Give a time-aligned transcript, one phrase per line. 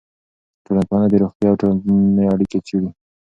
[0.65, 2.89] ټولنپوهنه د روغتیا او ټولنې اړیکه څېړي.